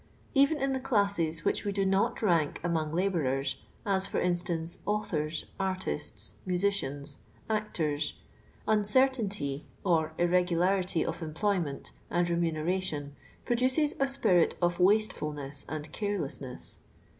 [0.35, 3.55] Kven in the classes which we do not rank among laboareri,
[3.85, 8.15] as, for instance, authors, artists, musi cians, actors,
[8.67, 15.67] uncertainty or irregularity of cmploy f ment and remuneration produceH a spirit of waste fulness
[15.69, 16.79] and carelcssnc&s.